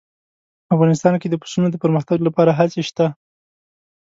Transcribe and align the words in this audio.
افغانستان 0.73 1.13
کې 1.21 1.27
د 1.29 1.35
پسونو 1.41 1.67
د 1.71 1.75
پرمختګ 1.83 2.17
لپاره 2.27 2.51
هڅې 2.59 2.81
شته. 2.89 3.05